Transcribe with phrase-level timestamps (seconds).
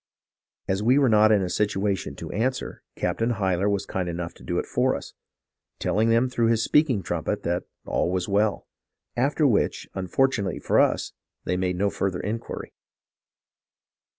[0.67, 4.43] As we were not in a situation to answer, Captain Hyler was kind enough to
[4.43, 5.13] do it for us;
[5.77, 8.65] telling them through his speaking trumpet that all was well.
[9.15, 12.73] After which, unfortunately for us, they made no further inquiry."